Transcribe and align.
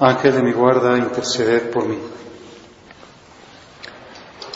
Ángel 0.00 0.34
de 0.34 0.42
mi 0.42 0.52
guarda, 0.52 0.96
interceder 0.98 1.70
por 1.70 1.86
mí. 1.86 1.98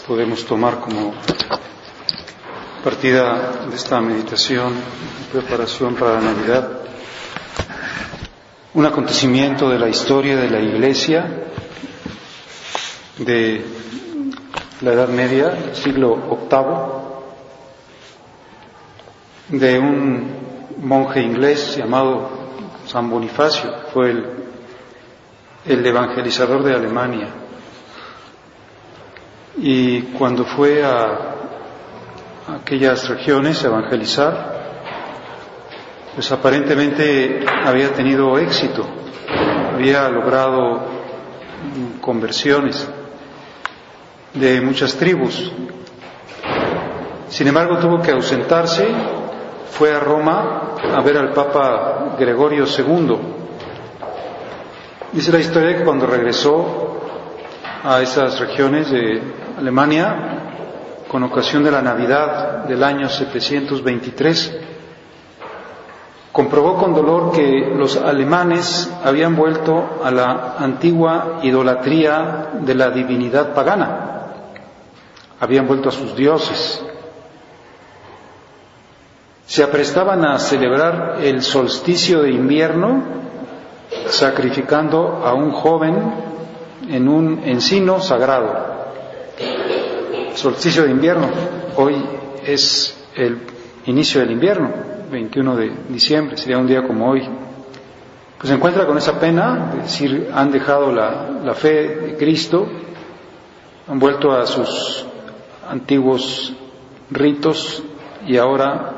Podemos 0.06 0.44
tomar 0.44 0.80
como 0.80 1.14
partida 2.82 3.66
de 3.68 3.74
esta 3.77 4.00
meditación 4.00 4.74
preparación 5.32 5.94
para 5.96 6.14
la 6.14 6.20
Navidad 6.32 6.70
un 8.74 8.84
acontecimiento 8.84 9.68
de 9.70 9.78
la 9.78 9.88
historia 9.88 10.36
de 10.36 10.50
la 10.50 10.60
Iglesia 10.60 11.46
de 13.18 13.64
la 14.82 14.92
Edad 14.92 15.08
Media, 15.08 15.74
siglo 15.74 16.16
VIII, 16.50 17.08
de 19.58 19.78
un 19.78 20.30
monje 20.82 21.22
inglés 21.22 21.74
llamado 21.77 22.28
San 22.86 23.08
Bonifacio, 23.08 23.72
fue 23.94 24.10
el, 24.10 24.45
el 25.66 25.84
evangelizador 25.84 26.62
de 26.62 26.75
Alemania. 26.75 27.29
Y 29.59 30.03
cuando 30.19 30.45
fue 30.45 30.84
a 30.84 31.34
aquellas 32.61 33.08
regiones 33.08 33.64
a 33.64 33.69
evangelizar, 33.69 34.56
pues 36.14 36.31
aparentemente 36.31 37.45
había 37.64 37.92
tenido 37.92 38.39
éxito, 38.39 38.86
había 39.75 40.08
logrado 40.08 40.86
conversiones 42.01 42.89
de 44.34 44.61
muchas 44.61 44.95
tribus. 44.95 45.53
Sin 47.28 47.48
embargo, 47.48 47.78
tuvo 47.78 48.01
que 48.01 48.12
ausentarse, 48.12 48.86
fue 49.73 49.92
a 49.95 49.98
Roma 50.01 50.75
a 50.95 51.01
ver 51.03 51.17
al 51.19 51.33
Papa 51.33 52.14
Gregorio 52.19 52.64
II. 52.67 53.36
Dice 55.17 55.33
la 55.33 55.39
historia 55.39 55.78
que 55.78 55.83
cuando 55.83 56.05
regresó 56.05 57.00
a 57.83 58.03
esas 58.03 58.39
regiones 58.39 58.91
de 58.91 59.23
Alemania, 59.56 60.14
con 61.08 61.23
ocasión 61.23 61.64
de 61.64 61.70
la 61.70 61.81
Navidad 61.81 62.64
del 62.64 62.84
año 62.84 63.08
723, 63.08 64.58
comprobó 66.33 66.77
con 66.77 66.92
dolor 66.92 67.33
que 67.33 67.73
los 67.75 67.97
alemanes 67.97 68.92
habían 69.03 69.34
vuelto 69.36 70.03
a 70.05 70.11
la 70.11 70.56
antigua 70.58 71.41
idolatría 71.42 72.51
de 72.61 72.75
la 72.75 72.91
divinidad 72.91 73.55
pagana 73.55 74.03
habían 75.41 75.67
vuelto 75.67 75.89
a 75.89 75.92
sus 75.92 76.14
dioses. 76.14 76.84
Se 79.47 79.62
aprestaban 79.62 80.27
a 80.27 80.39
celebrar 80.39 81.20
el 81.23 81.41
solsticio 81.41 82.20
de 82.20 82.33
invierno 82.33 83.25
sacrificando 84.08 85.22
a 85.24 85.34
un 85.34 85.50
joven 85.52 86.12
en 86.88 87.08
un 87.08 87.40
encino 87.44 88.00
sagrado. 88.00 88.76
Solsticio 90.34 90.84
de 90.84 90.90
invierno, 90.90 91.28
hoy 91.76 91.96
es 92.44 93.06
el 93.14 93.39
inicio 93.86 94.20
del 94.20 94.33
invierno, 94.33 94.70
21 95.11 95.56
de 95.56 95.72
diciembre, 95.89 96.36
sería 96.36 96.58
un 96.58 96.66
día 96.66 96.86
como 96.86 97.11
hoy. 97.11 97.22
Pues 98.39 98.48
se 98.48 98.55
encuentra 98.55 98.86
con 98.86 98.98
esa 98.98 99.18
pena, 99.18 99.72
es 99.78 99.84
decir, 99.84 100.30
han 100.34 100.52
dejado 100.52 100.92
la, 100.92 101.30
la 101.42 101.55
fe 101.55 101.96
de 101.96 102.16
Cristo, 102.16 102.66
han 103.89 103.98
vuelto 103.98 104.33
a 104.33 104.46
sus 104.46 105.06
antiguos 105.68 106.52
ritos 107.11 107.83
y 108.27 108.36
ahora 108.36 108.95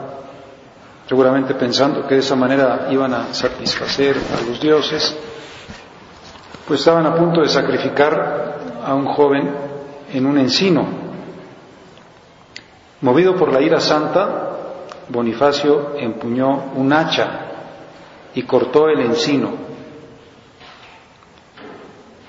seguramente 1.09 1.55
pensando 1.55 2.07
que 2.07 2.15
de 2.17 2.21
esa 2.21 2.37
manera 2.37 2.89
iban 2.91 3.15
a 3.15 3.33
satisfacer 3.33 4.15
a 4.17 4.47
los 4.47 4.61
dioses, 4.61 5.17
pues 6.67 6.81
estaban 6.81 7.07
a 7.07 7.15
punto 7.15 7.41
de 7.41 7.49
sacrificar 7.49 8.59
a 8.85 8.95
un 8.95 9.07
joven 9.07 9.51
en 10.13 10.27
un 10.27 10.37
encino. 10.39 10.87
Movido 13.01 13.37
por 13.37 13.51
la 13.53 13.63
ira 13.63 13.81
santa, 13.81 14.51
Bonifacio 15.09 15.95
empuñó 15.97 16.73
un 16.75 16.93
hacha 16.93 17.41
y 18.35 18.43
cortó 18.43 18.89
el 18.89 19.01
encino. 19.01 19.53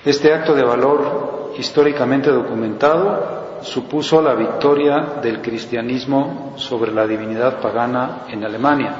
Este 0.02 0.32
acto 0.32 0.54
de 0.54 0.64
valor 0.64 1.52
históricamente 1.58 2.30
documentado 2.30 3.49
supuso 3.62 4.20
la 4.22 4.34
victoria 4.34 5.18
del 5.22 5.40
cristianismo 5.40 6.54
sobre 6.56 6.92
la 6.92 7.06
divinidad 7.06 7.60
pagana 7.60 8.22
en 8.28 8.44
Alemania. 8.44 8.94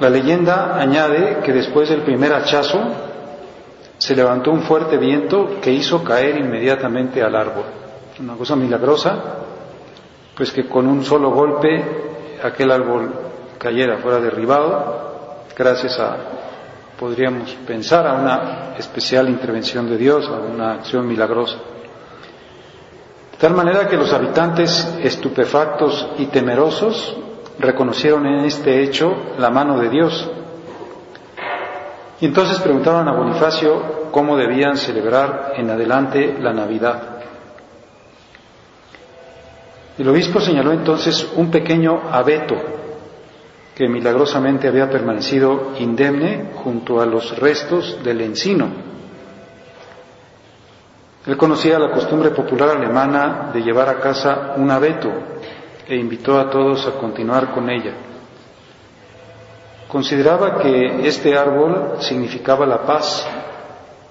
La 0.00 0.08
leyenda 0.08 0.76
añade 0.80 1.40
que 1.44 1.52
después 1.52 1.88
del 1.88 2.02
primer 2.02 2.32
hachazo 2.32 2.80
se 3.98 4.14
levantó 4.14 4.52
un 4.52 4.62
fuerte 4.62 4.96
viento 4.96 5.60
que 5.60 5.72
hizo 5.72 6.04
caer 6.04 6.38
inmediatamente 6.38 7.22
al 7.22 7.34
árbol. 7.34 7.64
Una 8.20 8.34
cosa 8.34 8.54
milagrosa, 8.54 9.16
pues 10.36 10.52
que 10.52 10.68
con 10.68 10.86
un 10.86 11.04
solo 11.04 11.30
golpe 11.30 11.84
aquel 12.42 12.70
árbol 12.70 13.12
cayera, 13.58 13.98
fuera 13.98 14.20
derribado, 14.20 15.44
gracias 15.56 15.98
a 15.98 16.16
podríamos 16.98 17.50
pensar 17.66 18.06
a 18.06 18.14
una 18.14 18.74
especial 18.76 19.28
intervención 19.28 19.88
de 19.88 19.96
Dios, 19.96 20.26
a 20.28 20.40
una 20.40 20.72
acción 20.74 21.06
milagrosa. 21.06 21.56
De 23.32 23.38
tal 23.38 23.54
manera 23.54 23.86
que 23.86 23.96
los 23.96 24.12
habitantes 24.12 24.96
estupefactos 25.00 26.08
y 26.18 26.26
temerosos 26.26 27.16
reconocieron 27.60 28.26
en 28.26 28.44
este 28.44 28.82
hecho 28.82 29.14
la 29.38 29.48
mano 29.50 29.78
de 29.78 29.88
Dios. 29.88 30.28
Y 32.20 32.26
entonces 32.26 32.58
preguntaron 32.58 33.06
a 33.06 33.12
Bonifacio 33.12 34.10
cómo 34.10 34.36
debían 34.36 34.76
celebrar 34.76 35.52
en 35.56 35.70
adelante 35.70 36.36
la 36.40 36.52
Navidad. 36.52 37.18
El 39.96 40.08
obispo 40.08 40.40
señaló 40.40 40.72
entonces 40.72 41.28
un 41.36 41.48
pequeño 41.50 42.02
abeto 42.10 42.77
que 43.78 43.88
milagrosamente 43.88 44.66
había 44.66 44.90
permanecido 44.90 45.74
indemne 45.78 46.50
junto 46.52 47.00
a 47.00 47.06
los 47.06 47.38
restos 47.38 48.02
del 48.02 48.22
encino. 48.22 48.66
Él 51.24 51.36
conocía 51.36 51.78
la 51.78 51.92
costumbre 51.92 52.30
popular 52.30 52.70
alemana 52.70 53.50
de 53.54 53.62
llevar 53.62 53.88
a 53.88 54.00
casa 54.00 54.54
un 54.56 54.68
abeto 54.68 55.12
e 55.86 55.94
invitó 55.94 56.40
a 56.40 56.50
todos 56.50 56.88
a 56.88 56.98
continuar 56.98 57.52
con 57.54 57.70
ella. 57.70 57.92
Consideraba 59.86 60.58
que 60.58 61.06
este 61.06 61.38
árbol 61.38 61.98
significaba 62.00 62.66
la 62.66 62.82
paz, 62.82 63.24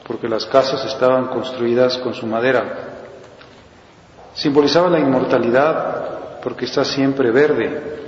porque 0.07 0.29
las 0.29 0.45
casas 0.45 0.85
estaban 0.85 1.25
construidas 1.27 1.97
con 1.97 2.13
su 2.13 2.25
madera. 2.25 2.88
Simbolizaba 4.33 4.89
la 4.89 5.00
inmortalidad, 5.00 6.39
porque 6.41 6.63
está 6.63 6.85
siempre 6.85 7.31
verde, 7.31 8.06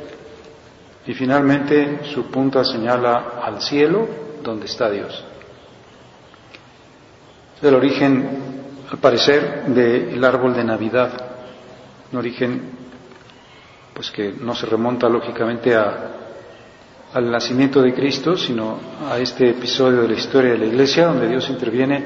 y 1.10 1.14
finalmente 1.16 2.02
su 2.14 2.26
punta 2.28 2.64
señala 2.64 3.42
al 3.44 3.60
cielo 3.64 4.08
donde 4.44 4.68
está 4.68 4.92
Dios. 4.92 5.26
El 7.64 7.74
origen, 7.74 8.30
al 8.92 9.00
parecer, 9.00 9.64
del 9.66 10.24
árbol 10.24 10.54
de 10.54 10.64
Navidad, 10.64 11.10
un 12.12 12.20
origen 12.20 12.62
pues 13.92 14.12
que 14.12 14.36
no 14.40 14.54
se 14.54 14.68
remonta 14.68 15.10
lógicamente 15.10 15.76
al 15.76 17.32
nacimiento 17.32 17.82
de 17.82 17.92
Cristo, 17.96 18.38
sino 18.38 18.78
a 19.12 19.18
este 19.18 19.50
episodio 19.50 20.04
de 20.04 20.10
la 20.10 20.14
historia 20.14 20.52
de 20.52 20.60
la 20.60 20.66
Iglesia 20.68 21.08
donde 21.08 21.28
Dios 21.28 21.50
interviene 21.50 22.04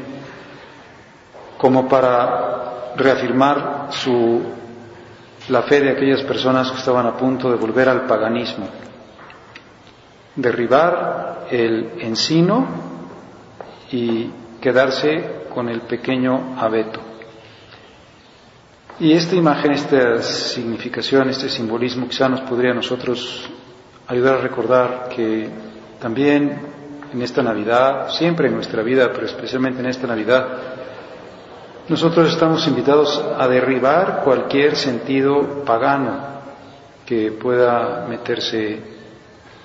como 1.58 1.90
para 1.90 2.94
reafirmar 2.96 3.88
su, 3.90 4.42
la 5.50 5.62
fe 5.64 5.82
de 5.82 5.90
aquellas 5.92 6.22
personas 6.22 6.72
que 6.72 6.78
estaban 6.78 7.06
a 7.06 7.18
punto 7.18 7.52
de 7.52 7.58
volver 7.58 7.90
al 7.90 8.06
paganismo 8.08 8.70
derribar 10.36 11.48
el 11.52 11.92
encino 12.00 12.68
y 13.92 14.30
quedarse 14.60 15.44
con 15.54 15.70
el 15.70 15.82
pequeño 15.82 16.56
abeto. 16.58 17.00
Y 19.00 19.14
esta 19.14 19.36
imagen, 19.36 19.72
esta 19.72 20.22
significación, 20.22 21.30
este 21.30 21.50
simbolismo 21.50 22.08
quizá 22.08 22.30
nos 22.30 22.42
podría 22.42 22.72
a 22.72 22.76
nosotros 22.76 23.50
ayudar 24.08 24.36
a 24.36 24.42
recordar 24.42 25.10
que 25.10 25.50
también 26.00 26.60
en 27.12 27.22
esta 27.22 27.44
Navidad, 27.44 28.10
siempre 28.10 28.48
en 28.48 28.56
nuestra 28.56 28.82
vida, 28.82 29.12
pero 29.14 29.26
especialmente 29.26 29.82
en 29.82 29.88
esta 29.88 30.08
Navidad, 30.08 30.48
nosotros 31.88 32.32
estamos 32.32 32.66
invitados 32.68 33.24
a 33.38 33.48
derribar 33.48 34.22
cualquier 34.24 34.76
sentido 34.76 35.64
pagano 35.66 36.34
que 37.06 37.32
pueda 37.32 38.06
meterse 38.08 38.80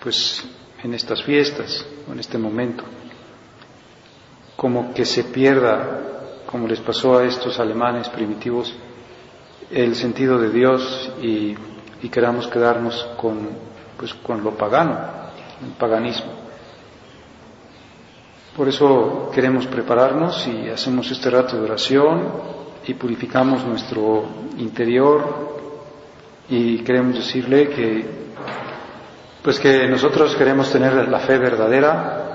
pues 0.03 0.45
en 0.83 0.95
estas 0.95 1.23
fiestas 1.23 1.85
en 2.13 2.19
este 2.21 2.39
momento. 2.39 2.85
Como 4.57 4.93
que 4.93 5.05
se 5.05 5.25
pierda, 5.25 6.43
como 6.47 6.67
les 6.67 6.81
pasó 6.81 7.19
a 7.19 7.25
estos 7.25 7.59
alemanes 7.61 8.09
primitivos, 8.09 8.75
el 9.71 9.95
sentido 9.95 10.39
de 10.39 10.51
Dios 10.51 11.13
y, 11.23 11.57
queramos 12.11 12.47
quedarnos 12.49 13.07
con, 13.17 13.49
pues, 13.97 14.15
con 14.15 14.43
lo 14.43 14.53
pagano, 14.53 14.99
el 15.63 15.73
paganismo. 15.79 16.33
Por 18.57 18.69
eso 18.69 19.31
queremos 19.33 19.67
prepararnos 19.67 20.49
y 20.49 20.69
hacemos 20.69 21.11
este 21.11 21.31
rato 21.31 21.57
de 21.57 21.63
oración 21.63 22.29
y 22.87 22.95
purificamos 22.95 23.65
nuestro 23.65 24.25
interior 24.57 25.57
y 26.49 26.79
queremos 26.79 27.17
decirle 27.17 27.69
que 27.69 28.28
pues 29.43 29.59
que 29.59 29.87
nosotros 29.89 30.35
queremos 30.37 30.71
tener 30.71 31.09
la 31.09 31.21
fe 31.21 31.39
verdadera 31.39 32.35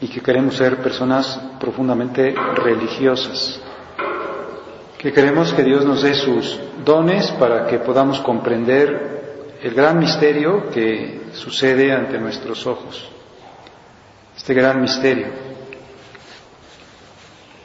y 0.00 0.08
que 0.08 0.20
queremos 0.20 0.56
ser 0.56 0.78
personas 0.78 1.40
profundamente 1.60 2.34
religiosas 2.56 3.60
que 5.02 5.12
queremos 5.12 5.52
que 5.52 5.64
Dios 5.64 5.84
nos 5.84 6.02
dé 6.02 6.14
sus 6.14 6.60
dones 6.84 7.28
para 7.32 7.66
que 7.66 7.80
podamos 7.80 8.20
comprender 8.20 9.56
el 9.60 9.74
gran 9.74 9.98
misterio 9.98 10.70
que 10.70 11.22
sucede 11.32 11.92
ante 11.92 12.18
nuestros 12.18 12.64
ojos. 12.68 13.10
Este 14.36 14.54
gran 14.54 14.80
misterio. 14.80 15.26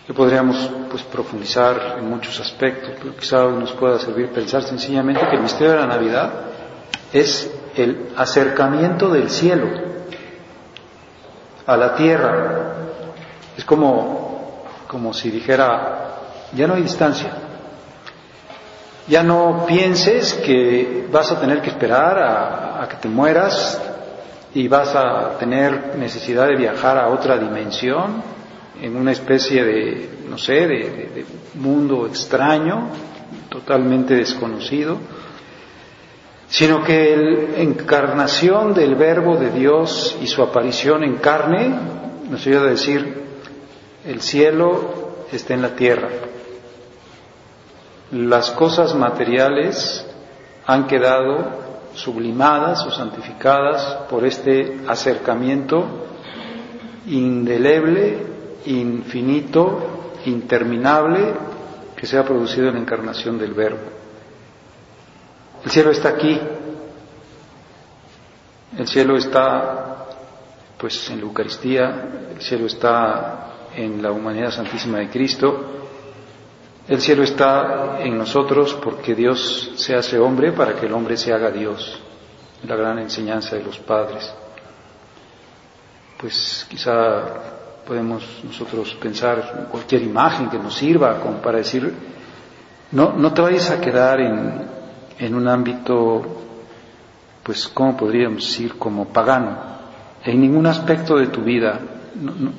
Que 0.08 0.16
podríamos 0.16 0.58
pues, 0.90 1.04
profundizar 1.04 1.98
en 2.00 2.10
muchos 2.10 2.40
aspectos, 2.40 2.94
pero 3.00 3.16
quizá 3.16 3.44
nos 3.44 3.72
pueda 3.74 4.00
servir 4.00 4.30
pensar 4.30 4.64
sencillamente 4.64 5.22
que 5.30 5.36
el 5.36 5.44
misterio 5.44 5.74
de 5.74 5.80
la 5.80 5.86
Navidad 5.86 6.34
es 7.14 7.52
el 7.76 8.10
acercamiento 8.16 9.10
del 9.10 9.30
cielo 9.30 9.68
a 11.66 11.78
la 11.78 11.96
tierra. 11.96 12.74
Es 13.58 13.66
como, 13.66 14.64
como 14.88 15.14
si 15.14 15.30
dijera 15.30 16.08
ya 16.54 16.68
no 16.68 16.76
hay 16.76 16.84
distancia. 16.84 17.30
Ya 19.08 19.24
no 19.24 19.66
pienses 19.68 20.34
que 20.34 21.08
vas 21.12 21.32
a 21.32 21.40
tener 21.40 21.62
que 21.62 21.70
esperar 21.70 22.20
a, 22.20 22.88
que 22.90 22.98
te 22.98 23.08
mueras 23.08 23.82
y 24.54 24.68
vas 24.68 24.96
a 24.96 25.38
tener 25.40 25.96
necesidad 25.98 26.48
de 26.48 26.56
viajar 26.56 26.98
a 26.98 27.10
otra 27.10 27.38
dimensión, 27.38 28.24
en 28.82 28.96
una 28.96 29.12
especie 29.12 29.64
de, 29.64 30.10
no 30.30 30.38
sé, 30.38 30.54
de, 30.54 30.68
de 30.68 31.26
mundo 31.56 32.06
extraño, 32.06 32.90
totalmente 33.50 34.14
desconocido, 34.14 34.98
sino 36.50 36.84
que 36.84 37.16
la 37.18 37.62
encarnación 37.62 38.74
del 38.74 38.96
Verbo 38.96 39.36
de 39.36 39.52
Dios 39.52 40.18
y 40.22 40.28
su 40.28 40.42
aparición 40.42 41.04
en 41.04 41.18
carne 41.18 41.74
nos 42.30 42.46
ayuda 42.46 42.62
a 42.62 42.72
decir, 42.72 43.24
el 44.06 44.22
cielo 44.22 45.26
está 45.32 45.54
en 45.54 45.62
la 45.62 45.76
tierra, 45.76 46.10
las 48.12 48.52
cosas 48.52 48.96
materiales 48.96 50.06
han 50.66 50.88
quedado 50.88 51.66
sublimadas 51.94 52.86
o 52.86 52.92
santificadas 52.92 54.06
por 54.10 54.26
este 54.26 54.80
acercamiento 54.88 55.86
indeleble, 57.08 58.18
infinito, 58.66 60.12
interminable 60.26 61.34
que 61.96 62.06
se 62.06 62.18
ha 62.18 62.24
producido 62.24 62.68
en 62.68 62.76
la 62.76 62.82
encarnación 62.82 63.38
del 63.38 63.54
Verbo. 63.54 64.07
El 65.68 65.74
cielo 65.74 65.92
está 65.92 66.08
aquí, 66.08 66.40
el 68.78 68.88
cielo 68.88 69.18
está 69.18 70.06
pues 70.78 71.10
en 71.10 71.18
la 71.18 71.24
Eucaristía, 71.24 72.08
el 72.34 72.42
cielo 72.42 72.68
está 72.68 73.68
en 73.76 74.02
la 74.02 74.14
humanidad 74.14 74.52
santísima 74.52 75.00
de 75.00 75.10
Cristo, 75.10 75.90
el 76.88 77.02
cielo 77.02 77.24
está 77.24 77.98
en 78.00 78.18
nosotros 78.18 78.76
porque 78.76 79.14
Dios 79.14 79.74
se 79.76 79.94
hace 79.94 80.18
hombre 80.18 80.54
para 80.54 80.74
que 80.74 80.86
el 80.86 80.94
hombre 80.94 81.18
se 81.18 81.34
haga 81.34 81.52
Dios. 81.52 82.00
La 82.66 82.78
gran 82.78 83.00
enseñanza 83.00 83.58
de 83.58 83.64
los 83.66 83.78
padres. 83.80 84.34
Pues 86.18 86.66
quizá 86.70 87.24
podemos 87.86 88.24
nosotros 88.46 88.96
pensar 89.02 89.56
en 89.60 89.66
cualquier 89.66 90.04
imagen 90.04 90.50
que 90.50 90.60
nos 90.60 90.76
sirva 90.76 91.20
como 91.20 91.42
para 91.42 91.58
decir, 91.58 91.94
no, 92.94 93.12
no 93.12 93.34
te 93.34 93.42
vayas 93.42 93.70
a 93.70 93.82
quedar 93.82 94.22
en, 94.22 94.77
en 95.20 95.36
un 95.36 95.48
ámbito, 95.48 96.22
pues, 97.44 97.68
¿cómo 97.68 97.96
podríamos 97.98 98.44
decir? 98.44 98.78
Como 98.78 99.06
pagano. 99.06 99.58
En 100.24 100.42
ningún 100.42 100.66
aspecto 100.66 101.18
de 101.18 101.28
tu 101.28 101.42
vida, 101.42 101.80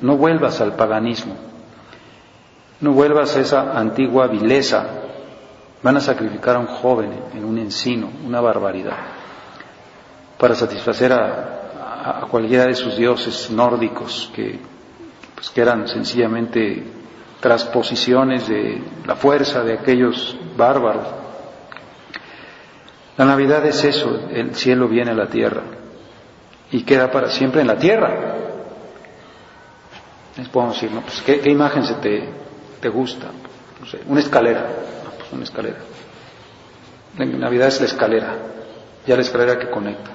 no 0.01 0.17
vuelvas 0.17 0.61
al 0.61 0.75
paganismo 0.75 1.49
no 2.81 2.93
vuelvas 2.93 3.35
a 3.35 3.41
esa 3.41 3.77
antigua 3.77 4.27
vileza. 4.27 4.85
Van 5.81 5.97
a 5.97 6.01
sacrificar 6.01 6.55
a 6.55 6.59
un 6.59 6.67
joven 6.67 7.11
en 7.33 7.45
un 7.45 7.57
encino, 7.57 8.09
una 8.25 8.41
barbaridad, 8.41 8.97
para 10.37 10.55
satisfacer 10.55 11.13
a, 11.13 12.25
cualquiera 12.31 12.65
de 12.65 12.75
sus 12.75 12.97
dioses 12.97 13.51
nórdicos 13.51 14.31
que, 14.33 14.59
pues, 15.35 15.49
que 15.49 15.61
eran 15.61 15.87
sencillamente 15.87 16.83
transposiciones 17.39 18.47
de 18.47 18.81
la 19.05 19.15
fuerza 19.15 19.63
de 19.63 19.73
aquellos 19.73 20.37
bárbaros. 20.57 21.18
La 23.19 23.25
Navidad 23.25 23.65
es 23.65 23.83
eso, 23.83 24.29
el 24.31 24.55
cielo 24.55 24.87
viene 24.87 25.11
a 25.11 25.13
la 25.13 25.27
tierra 25.27 25.63
y 26.71 26.83
queda 26.83 27.11
para 27.11 27.29
siempre 27.29 27.59
en 27.59 27.67
la 27.67 27.75
tierra. 27.75 28.37
Les 30.37 30.47
podemos 30.47 30.75
decir, 30.75 30.89
¿no? 30.89 31.01
Pues, 31.01 31.21
¿qué, 31.23 31.41
¿qué, 31.41 31.49
imagen 31.49 31.83
se 31.83 31.95
te, 31.95 32.29
te 32.79 32.87
gusta, 32.87 33.27
una 34.07 34.21
escalera, 34.21 34.65
pues 35.17 35.33
una 35.33 35.43
escalera. 35.43 35.79
En 37.17 37.37
Navidad 37.37 37.67
es 37.67 37.81
la 37.81 37.87
escalera, 37.87 38.37
ya 39.05 39.17
la 39.17 39.21
escalera 39.21 39.59
que 39.59 39.69
conecta. 39.69 40.11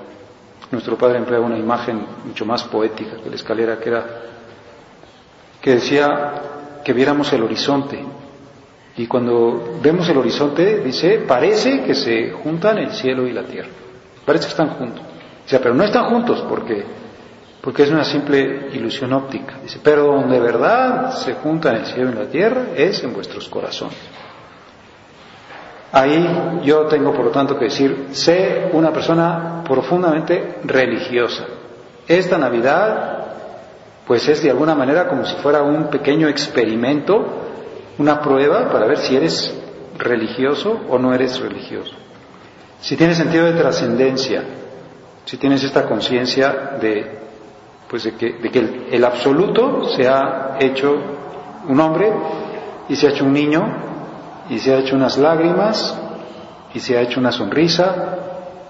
Nuestro 0.70 0.96
padre 0.96 1.18
empleaba 1.18 1.44
una 1.44 1.58
imagen 1.58 2.06
mucho 2.24 2.46
más 2.46 2.64
poética 2.64 3.18
que 3.22 3.28
la 3.28 3.36
escalera, 3.36 3.78
que 3.80 3.88
era 3.90 4.04
que 5.60 5.72
decía 5.72 6.32
que 6.82 6.94
viéramos 6.94 7.30
el 7.34 7.42
horizonte. 7.42 8.02
Y 8.96 9.06
cuando 9.06 9.78
vemos 9.82 10.08
el 10.08 10.16
horizonte, 10.16 10.78
dice, 10.78 11.24
parece 11.26 11.82
que 11.82 11.94
se 11.94 12.30
juntan 12.30 12.78
el 12.78 12.92
cielo 12.92 13.26
y 13.26 13.32
la 13.32 13.42
tierra. 13.42 13.70
Parece 14.24 14.46
que 14.46 14.50
están 14.50 14.70
juntos. 14.70 15.02
O 15.44 15.48
sea, 15.48 15.60
pero 15.60 15.74
no 15.74 15.84
están 15.84 16.04
juntos 16.06 16.44
porque 16.48 16.84
porque 17.64 17.84
es 17.84 17.90
una 17.90 18.04
simple 18.04 18.68
ilusión 18.74 19.10
óptica. 19.14 19.54
Dice, 19.62 19.80
pero 19.82 20.04
donde 20.04 20.34
de 20.34 20.40
verdad 20.40 21.12
se 21.12 21.32
juntan 21.32 21.76
el 21.76 21.86
cielo 21.86 22.10
y 22.10 22.14
la 22.14 22.26
tierra 22.26 22.66
es 22.76 23.02
en 23.02 23.14
vuestros 23.14 23.48
corazones. 23.48 23.96
Ahí 25.90 26.60
yo 26.62 26.82
tengo, 26.86 27.14
por 27.14 27.24
lo 27.24 27.30
tanto, 27.30 27.58
que 27.58 27.66
decir, 27.66 28.08
sé 28.10 28.68
una 28.74 28.92
persona 28.92 29.62
profundamente 29.66 30.56
religiosa. 30.64 31.46
Esta 32.06 32.36
Navidad, 32.36 33.28
pues 34.06 34.28
es 34.28 34.42
de 34.42 34.50
alguna 34.50 34.74
manera 34.74 35.08
como 35.08 35.24
si 35.24 35.34
fuera 35.36 35.62
un 35.62 35.88
pequeño 35.88 36.28
experimento, 36.28 37.43
una 37.98 38.20
prueba 38.20 38.70
para 38.70 38.86
ver 38.86 38.98
si 38.98 39.16
eres 39.16 39.54
religioso 39.98 40.80
o 40.88 40.98
no 40.98 41.14
eres 41.14 41.38
religioso. 41.40 41.94
Si 42.80 42.96
tienes 42.96 43.16
sentido 43.16 43.46
de 43.46 43.52
trascendencia, 43.52 44.42
si 45.24 45.36
tienes 45.36 45.62
esta 45.64 45.86
conciencia 45.86 46.76
de 46.80 47.24
pues 47.88 48.04
de 48.04 48.14
que, 48.14 48.32
de 48.32 48.50
que 48.50 48.86
el, 48.90 49.04
absoluto 49.04 49.88
se 49.94 50.08
ha 50.08 50.56
hecho 50.58 50.96
un 51.68 51.78
hombre 51.78 52.12
y 52.88 52.96
se 52.96 53.06
ha 53.06 53.10
hecho 53.10 53.24
un 53.24 53.32
niño 53.32 53.62
y 54.48 54.58
se 54.58 54.74
ha 54.74 54.78
hecho 54.78 54.96
unas 54.96 55.16
lágrimas 55.16 55.96
y 56.72 56.80
se 56.80 56.98
ha 56.98 57.02
hecho 57.02 57.20
una 57.20 57.30
sonrisa, 57.30 58.18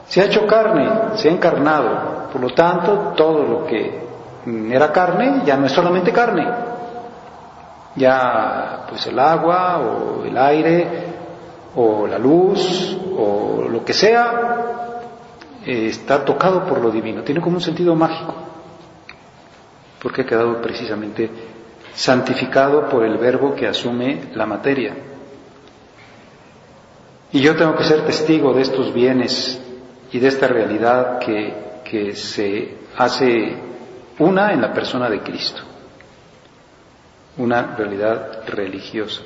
se 0.06 0.20
ha 0.20 0.26
hecho 0.26 0.46
carne, 0.46 1.16
se 1.16 1.28
ha 1.28 1.32
encarnado. 1.32 2.28
Por 2.30 2.42
lo 2.42 2.50
tanto, 2.50 3.14
todo 3.16 3.44
lo 3.44 3.64
que 3.64 4.04
era 4.70 4.92
carne 4.92 5.42
ya 5.46 5.56
no 5.56 5.66
es 5.66 5.72
solamente 5.72 6.12
carne. 6.12 6.46
Ya 7.96 8.86
pues 8.88 9.06
el 9.06 9.18
agua 9.18 9.78
o 9.78 10.24
el 10.24 10.36
aire 10.36 10.86
o 11.76 12.06
la 12.06 12.18
luz 12.18 12.96
o 13.16 13.66
lo 13.68 13.84
que 13.84 13.92
sea 13.92 14.56
eh, 15.64 15.86
está 15.88 16.24
tocado 16.24 16.64
por 16.64 16.80
lo 16.80 16.90
divino, 16.90 17.22
tiene 17.22 17.40
como 17.40 17.56
un 17.56 17.62
sentido 17.62 17.94
mágico 17.94 18.34
porque 20.04 20.20
ha 20.20 20.26
quedado 20.26 20.60
precisamente 20.60 21.30
santificado 21.94 22.90
por 22.90 23.04
el 23.06 23.16
verbo 23.16 23.54
que 23.54 23.66
asume 23.66 24.24
la 24.34 24.44
materia. 24.44 24.94
Y 27.32 27.40
yo 27.40 27.56
tengo 27.56 27.74
que 27.74 27.84
ser 27.84 28.04
testigo 28.04 28.52
de 28.52 28.60
estos 28.60 28.92
bienes 28.92 29.58
y 30.12 30.18
de 30.18 30.28
esta 30.28 30.46
realidad 30.46 31.18
que, 31.20 31.54
que 31.82 32.14
se 32.14 32.76
hace 32.98 33.56
una 34.18 34.52
en 34.52 34.60
la 34.60 34.74
persona 34.74 35.08
de 35.08 35.20
Cristo, 35.20 35.62
una 37.36 37.74
realidad 37.76 38.44
religiosa. 38.46 39.22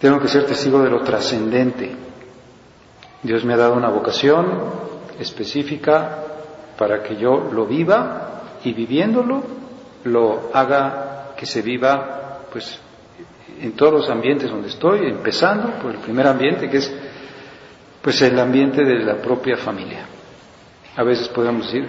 Tengo 0.00 0.20
que 0.20 0.28
ser 0.28 0.44
testigo 0.44 0.82
de 0.82 0.90
lo 0.90 1.02
trascendente. 1.02 1.94
Dios 3.22 3.44
me 3.44 3.54
ha 3.54 3.56
dado 3.56 3.74
una 3.74 3.88
vocación 3.88 4.46
específica 5.18 6.24
para 6.76 7.02
que 7.02 7.16
yo 7.16 7.50
lo 7.52 7.66
viva 7.66 8.42
y 8.64 8.72
viviéndolo 8.72 9.42
lo 10.04 10.50
haga 10.52 11.34
que 11.36 11.46
se 11.46 11.62
viva 11.62 12.40
pues 12.52 12.78
en 13.60 13.72
todos 13.72 13.92
los 13.92 14.10
ambientes 14.10 14.50
donde 14.50 14.68
estoy, 14.68 15.06
empezando 15.06 15.70
por 15.80 15.92
el 15.92 15.98
primer 15.98 16.26
ambiente 16.26 16.68
que 16.68 16.78
es 16.78 16.92
pues 18.02 18.20
el 18.20 18.38
ambiente 18.38 18.84
de 18.84 18.98
la 18.98 19.16
propia 19.16 19.56
familia. 19.56 20.04
A 20.96 21.02
veces 21.02 21.28
podemos 21.28 21.66
decir, 21.66 21.88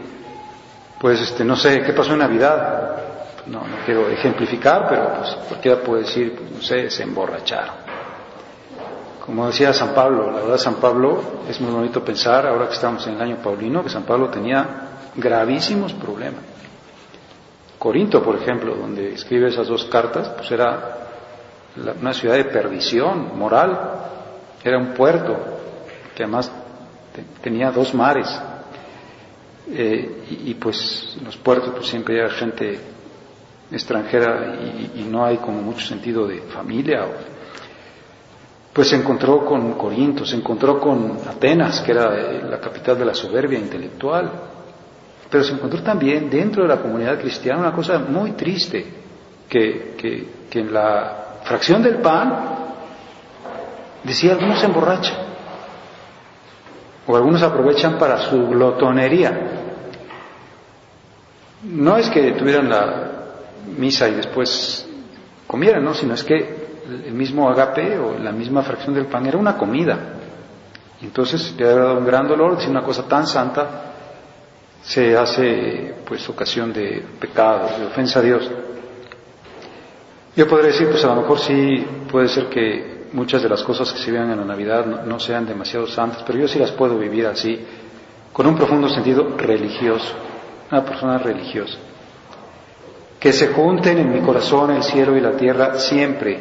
pues 1.02 1.20
este, 1.20 1.44
no 1.44 1.58
sé, 1.58 1.82
¿qué 1.82 1.92
pasó 1.92 2.14
en 2.14 2.20
Navidad? 2.20 3.05
No, 3.48 3.60
no 3.60 3.78
quiero 3.86 4.10
ejemplificar, 4.10 4.88
pero 4.90 5.14
pues 5.20 5.36
cualquiera 5.48 5.82
puede 5.82 6.04
decir, 6.04 6.36
pues, 6.36 6.52
no 6.52 6.62
sé, 6.62 6.90
se 6.90 7.04
emborracharon. 7.04 7.76
Como 9.26 9.48
decía 9.48 9.74
San 9.74 9.94
Pablo, 9.94 10.32
la 10.32 10.42
verdad 10.42 10.58
San 10.58 10.76
Pablo 10.76 11.22
es 11.50 11.60
muy 11.60 11.72
bonito 11.72 12.04
pensar, 12.04 12.46
ahora 12.48 12.68
que 12.68 12.76
estamos 12.76 13.06
en 13.08 13.16
el 13.16 13.22
año 13.22 13.38
paulino, 13.38 13.84
que 13.84 13.90
San 13.90 14.04
Pablo 14.04 14.30
tenía 14.30 14.68
gravísimos 15.16 15.94
problemas. 15.94 16.42
Corinto, 17.80 18.24
por 18.24 18.36
ejemplo, 18.36 18.76
donde 18.76 19.14
escribe 19.14 19.50
esas 19.50 19.68
dos 19.68 19.86
cartas, 19.86 20.30
pues 20.30 20.50
era 20.52 21.08
una 22.00 22.14
ciudad 22.14 22.36
de 22.36 22.46
perdición 22.46 23.38
moral, 23.38 23.80
era 24.64 24.78
un 24.78 24.94
puerto 24.94 25.36
que 26.16 26.24
además 26.24 26.52
tenía 27.42 27.72
dos 27.72 27.94
mares, 27.94 28.28
eh, 29.68 30.24
y, 30.30 30.54
pues 30.54 31.16
en 31.18 31.26
los 31.26 31.38
puertos 31.38 31.72
pues 31.76 31.88
siempre 31.88 32.24
hay 32.24 32.30
gente 32.32 32.80
extranjera 33.76 34.56
y, 34.96 35.04
no 35.10 35.26
hay 35.26 35.38
como 35.38 35.62
mucho 35.62 35.86
sentido 35.86 36.28
de 36.28 36.42
familia. 36.42 37.06
pues 38.74 38.90
se 38.90 38.96
encontró 38.96 39.46
con 39.46 39.74
Corinto, 39.74 40.26
se 40.26 40.36
encontró 40.36 40.80
con 40.80 41.20
Atenas, 41.28 41.82
que 41.82 41.92
era 41.92 42.14
eh, 42.14 42.44
la 42.50 42.60
capital 42.60 42.98
de 42.98 43.06
la 43.06 43.14
soberbia 43.14 43.58
intelectual, 43.58 44.32
pero 45.30 45.44
se 45.44 45.54
encontró 45.54 45.82
también 45.82 46.30
dentro 46.30 46.64
de 46.64 46.70
la 46.70 46.82
comunidad 46.82 47.20
cristiana 47.20 47.60
una 47.60 47.72
cosa 47.74 48.00
muy 48.00 48.32
triste, 48.32 48.86
que, 49.48 49.96
que, 49.98 50.28
que 50.50 50.60
en 50.60 50.74
la 50.74 51.40
fracción 51.44 51.82
del 51.84 51.98
pan, 52.00 52.56
decía, 54.04 54.34
algunos 54.34 54.60
se 54.60 54.66
emborrachan, 54.66 55.16
o 57.08 57.16
algunos 57.16 57.42
aprovechan 57.44 57.98
para 57.98 58.18
su 58.18 58.48
glotonería. 58.48 59.62
No 61.64 61.98
es 61.98 62.10
que 62.10 62.34
tuvieran 62.34 62.70
la 62.70 63.15
misa 63.78 64.08
y 64.10 64.16
después 64.16 64.88
comieran, 65.48 65.84
¿no? 65.84 65.94
Sino 65.94 66.14
es 66.14 66.24
que 66.24 66.66
el 67.06 67.14
mismo 67.14 67.50
agape 67.50 67.98
o 67.98 68.18
la 68.20 68.32
misma 68.32 68.62
fracción 68.64 68.94
del 68.94 69.08
pan 69.08 69.26
era 69.26 69.38
una 69.38 69.58
comida. 69.58 70.14
Entonces 71.02 71.54
le 71.58 71.66
ha 71.66 71.76
dado 71.76 71.98
un 71.98 72.06
gran 72.06 72.28
dolor, 72.28 72.60
si 72.62 72.70
una 72.70 72.84
cosa 72.84 73.08
tan 73.08 73.28
santa 73.28 73.94
se 74.82 75.18
hace 75.18 75.96
pues 76.06 76.28
ocasión 76.30 76.72
de 76.72 77.04
pecado, 77.20 77.70
de 77.80 77.86
ofensa 77.88 78.20
a 78.20 78.22
Dios. 78.22 78.50
Yo 80.36 80.48
podría 80.48 80.72
decir, 80.72 80.90
pues 80.90 81.04
a 81.04 81.08
lo 81.08 81.22
mejor 81.22 81.40
sí 81.40 81.86
puede 82.12 82.28
ser 82.28 82.48
que 82.48 83.08
muchas 83.14 83.42
de 83.42 83.50
las 83.50 83.64
cosas 83.64 83.92
que 83.94 84.00
se 84.00 84.12
vean 84.12 84.30
en 84.30 84.40
la 84.40 84.46
Navidad 84.46 84.86
no, 84.86 85.20
sean 85.20 85.46
demasiado 85.46 85.88
santas, 85.88 86.24
pero 86.28 86.40
yo 86.40 86.48
sí 86.48 86.60
las 86.60 86.72
puedo 86.72 87.00
vivir 87.00 87.26
así, 87.26 87.60
con 88.34 88.46
un 88.46 88.56
profundo 88.56 88.90
sentido 88.90 89.36
religioso, 89.38 90.14
una 90.70 90.84
persona 90.84 91.18
religiosa. 91.18 91.78
Que 93.20 93.34
se 93.34 93.48
junten 93.48 93.98
en 93.98 94.12
mi 94.12 94.22
corazón 94.22 94.72
el 94.72 94.84
cielo 94.84 95.16
y 95.18 95.22
la 95.22 95.32
tierra 95.32 95.80
siempre, 95.80 96.40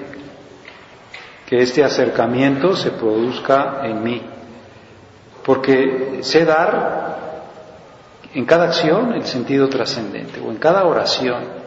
que 1.46 1.62
este 1.62 1.82
acercamiento 1.82 2.76
se 2.76 2.90
produzca 2.90 3.80
en 3.84 4.02
mí, 4.02 4.22
porque 5.44 6.18
sé 6.22 6.44
dar 6.44 7.42
en 8.34 8.44
cada 8.44 8.64
acción 8.64 9.12
el 9.12 9.24
sentido 9.24 9.68
trascendente, 9.68 10.40
o 10.40 10.50
en 10.50 10.56
cada 10.56 10.84
oración 10.84 11.64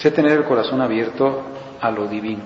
Sé 0.00 0.10
tener 0.10 0.32
el 0.32 0.44
corazón 0.44 0.80
abierto 0.80 1.42
a 1.78 1.90
lo 1.90 2.08
divino. 2.08 2.42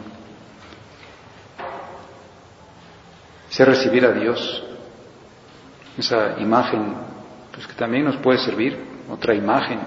Sé 3.48 3.64
recibir 3.64 4.04
a 4.04 4.10
Dios. 4.10 4.64
Esa 5.96 6.40
imagen, 6.40 6.96
pues 7.52 7.68
que 7.68 7.74
también 7.74 8.06
nos 8.06 8.16
puede 8.16 8.38
servir, 8.38 8.76
otra 9.08 9.34
imagen, 9.34 9.78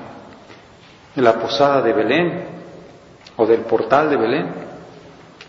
la 1.18 1.34
posada 1.34 1.82
de 1.82 1.94
Belén 1.94 2.46
o 3.36 3.46
del 3.46 3.62
portal 3.62 4.10
de 4.10 4.18
Belén. 4.18 4.54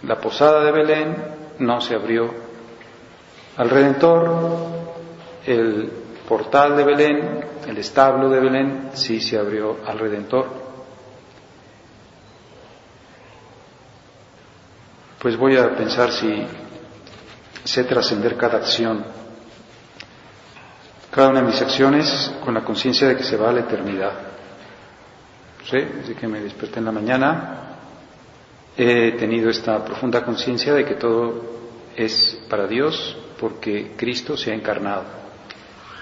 La 0.03 0.17
posada 0.17 0.65
de 0.65 0.73
Belén 0.73 1.17
no 1.61 1.81
se 1.81 1.95
abrió 1.95 2.33
al 3.57 3.71
Redentor, 3.71 4.31
el 5.47 5.91
portal 6.29 6.77
de 6.77 6.85
Belén, 6.85 7.45
el 7.67 7.79
establo 7.79 8.29
de 8.29 8.41
Belén, 8.41 8.91
sí 8.95 9.21
se 9.21 9.39
abrió 9.39 9.79
al 9.87 9.99
Redentor. 9.99 10.69
pues 15.19 15.37
voy 15.37 15.57
a 15.57 15.75
pensar 15.75 16.13
si 16.13 16.47
sé 17.65 17.85
trascender 17.85 18.37
cada 18.37 18.59
acción, 18.59 19.05
cada 21.11 21.31
una 21.31 21.41
de 21.41 21.47
mis 21.49 21.61
acciones 21.61 22.33
con 22.45 22.55
la 22.55 22.65
conciencia 22.65 23.09
de 23.09 23.17
que 23.17 23.25
se 23.25 23.37
va 23.37 23.51
a 23.51 23.53
la 23.53 23.61
eternidad. 23.61 24.13
¿Sí? 25.71 25.77
Desde 25.77 26.15
que 26.15 26.27
me 26.27 26.41
desperté 26.41 26.79
en 26.79 26.87
la 26.87 26.93
mañana 26.93 27.59
he 28.75 29.13
tenido 29.13 29.51
esta 29.51 29.85
profunda 29.85 30.25
conciencia 30.25 30.73
de 30.73 30.85
que 30.85 30.95
todo 30.95 31.43
es 31.95 32.41
para 32.49 32.67
Dios 32.67 33.19
porque 33.39 33.93
Cristo 33.97 34.35
se 34.35 34.51
ha 34.51 34.55
encarnado. 34.55 35.05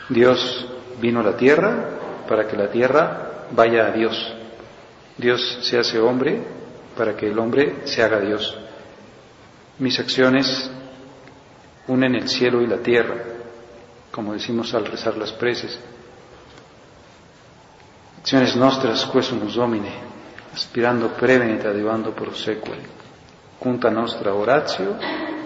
Dios 0.09 0.69
vino 1.01 1.19
a 1.19 1.25
la 1.25 1.37
tierra 1.37 2.25
para 2.29 2.47
que 2.47 2.57
la 2.57 2.71
tierra 2.71 3.47
vaya 3.51 3.87
a 3.87 3.91
Dios. 3.91 4.35
Dios 5.19 5.59
se 5.63 5.79
hace 5.79 5.99
hombre 5.99 6.43
para 6.97 7.17
que 7.17 7.27
el 7.27 7.37
hombre 7.37 7.79
se 7.87 8.05
haga 8.05 8.21
Dios. 8.21 8.57
Mis 9.81 9.99
acciones 9.99 10.71
unen 11.89 12.15
el 12.15 12.29
cielo 12.29 12.63
y 12.63 12.69
la 12.69 12.79
tierra, 12.79 13.17
como 14.13 14.33
decimos 14.33 14.75
al 14.75 14.87
rezar 14.87 15.17
las 15.17 15.33
preces. 15.33 15.81
Acciones 18.27 18.57
nostras 18.57 19.07
quesumus 19.07 19.55
domine, 19.55 19.93
aspirando 20.53 21.11
prevenita 21.11 21.69
adivando 21.69 22.11
prosequere. 22.11 22.83
Cunta 23.57 23.89
nostra 23.89 24.35
oratio, 24.35 24.97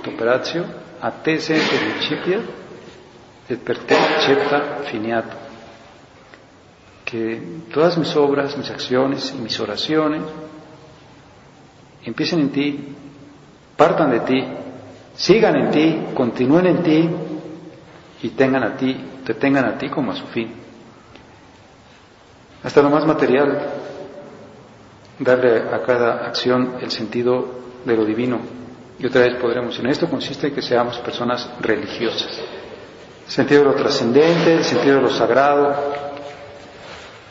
operatio, 0.03 0.65
a 0.99 1.11
te 1.11 1.39
se 1.41 1.61
principia, 1.61 2.41
et 3.51 3.61
per 3.61 3.81
te 3.85 3.95
cepta 4.25 4.81
finiato. 4.89 5.37
Que 7.05 7.67
todas 7.71 7.99
mis 7.99 8.17
obras, 8.17 8.57
mis 8.57 8.71
acciones 8.71 9.35
y 9.37 9.43
mis 9.43 9.61
oraciones 9.61 10.23
empiecen 12.07 12.41
en 12.41 12.51
ti 12.51 12.97
partan 13.77 14.11
de 14.11 14.21
ti, 14.21 14.43
sigan 15.17 15.55
en 15.57 15.71
ti, 15.71 15.87
continúen 16.15 16.65
en 16.65 16.83
ti 16.83 17.11
y 18.23 18.31
tengan 18.31 18.63
a 18.65 18.75
ti, 18.75 18.97
te 19.23 19.35
tengan 19.35 19.67
a 19.67 19.77
ti 19.77 19.91
como 19.91 20.13
a 20.13 20.17
su 20.17 20.25
fin. 20.29 20.61
Hasta 22.63 22.83
lo 22.83 22.91
más 22.91 23.07
material, 23.07 23.59
darle 25.19 25.63
a 25.73 25.83
cada 25.83 26.27
acción 26.27 26.77
el 26.81 26.91
sentido 26.91 27.47
de 27.85 27.97
lo 27.97 28.05
divino. 28.05 28.41
Y 28.99 29.07
otra 29.07 29.23
vez 29.23 29.37
podremos, 29.37 29.79
en 29.79 29.87
esto 29.87 30.09
consiste 30.09 30.53
que 30.53 30.61
seamos 30.61 30.99
personas 30.99 31.49
religiosas. 31.61 32.39
El 33.27 33.33
sentido 33.33 33.61
de 33.63 33.67
lo 33.71 33.75
trascendente, 33.75 34.55
el 34.55 34.65
sentido 34.65 34.97
de 34.97 35.03
lo 35.03 35.11
sagrado. 35.11 35.75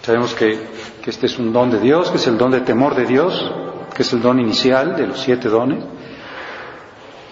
Sabemos 0.01 0.33
que, 0.33 0.67
que 1.01 1.09
este 1.09 1.27
es 1.27 1.38
un 1.38 1.53
don 1.53 1.69
de 1.69 1.79
Dios, 1.79 2.09
que 2.09 2.17
es 2.17 2.27
el 2.27 2.38
don 2.38 2.51
de 2.51 2.62
temor 2.62 2.95
de 2.95 3.05
Dios, 3.05 3.51
que 3.93 4.01
es 4.01 4.13
el 4.13 4.21
don 4.21 4.39
inicial 4.39 4.95
de 4.95 5.07
los 5.07 5.19
siete 5.19 5.50
dones. 5.50 5.83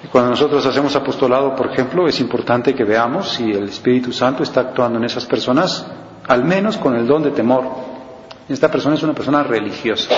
Y 0.04 0.08
cuando 0.08 0.30
nosotros 0.30 0.64
hacemos 0.66 0.96
apostolado, 0.96 1.56
por 1.56 1.72
ejemplo, 1.72 2.08
es 2.08 2.20
importante 2.20 2.76
que 2.76 2.84
veamos 2.84 3.30
si 3.30 3.52
el 3.52 3.70
Espíritu 3.70 4.12
Santo 4.12 4.44
está 4.44 4.62
actuando 4.62 5.00
en 5.00 5.06
esas 5.06 5.26
personas, 5.26 5.88
al 6.28 6.44
menos 6.44 6.78
con 6.78 6.96
el 6.96 7.08
don 7.08 7.24
de 7.24 7.32
temor. 7.32 7.87
Esta 8.50 8.72
persona 8.72 8.96
es 8.96 9.04
una 9.04 9.14
persona 9.14 9.44
religiosa. 9.44 10.10